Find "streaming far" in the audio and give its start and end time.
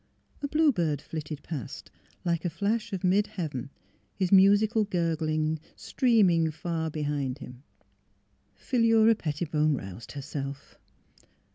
5.75-6.89